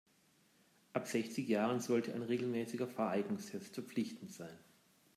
[0.93, 4.57] Ab sechzig Jahren sollte ein regelmäßiger Fahreignungstest verpflichtend sein.